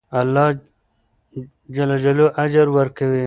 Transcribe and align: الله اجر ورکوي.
الله 0.19 0.57
اجر 2.43 2.67
ورکوي. 2.75 3.19